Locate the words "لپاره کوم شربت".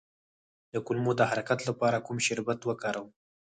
1.69-2.59